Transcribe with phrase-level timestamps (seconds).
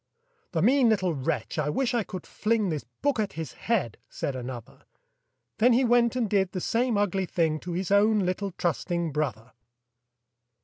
[0.53, 4.35] "The mean little wretch, I wish I could fling This book at his head!" said
[4.35, 4.85] another;
[5.59, 9.51] Then he went and did the same ugly thing To his own little trusting brother!